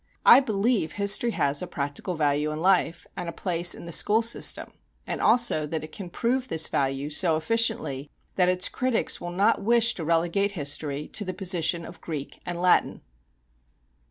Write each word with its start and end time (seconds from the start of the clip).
I 0.25 0.39
believe 0.39 0.93
history 0.93 1.29
has 1.37 1.61
a 1.61 1.67
practical 1.67 2.15
value 2.15 2.49
in 2.49 2.59
life, 2.59 3.05
and 3.15 3.29
a 3.29 3.31
place 3.31 3.75
in 3.75 3.85
the 3.85 3.91
school 3.91 4.23
system; 4.23 4.71
and 5.05 5.21
also 5.21 5.67
that 5.67 5.83
it 5.83 5.91
can 5.91 6.09
prove 6.09 6.47
this 6.47 6.69
value 6.69 7.11
so 7.11 7.37
efficiently 7.37 8.09
that 8.35 8.49
its 8.49 8.67
critics 8.67 9.21
will 9.21 9.29
not 9.29 9.61
wish 9.61 9.93
to 9.93 10.03
relegate 10.03 10.53
history 10.53 11.07
to 11.09 11.23
the 11.23 11.35
position 11.35 11.85
of 11.85 12.01
Greek 12.01 12.39
and 12.47 12.59
Latin. 12.59 13.01